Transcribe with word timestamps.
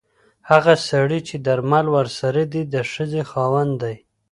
هغه 0.49 0.73
سړی 0.89 1.19
چې 1.27 1.35
درمل 1.45 1.85
ورسره 1.95 2.41
دي 2.53 2.61
د 2.73 2.75
ښځې 2.91 3.21
خاوند 3.31 3.73
دی. 3.83 3.95